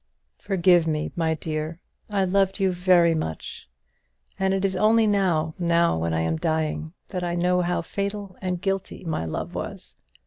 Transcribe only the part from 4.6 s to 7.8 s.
is only now now when I am dying, that I know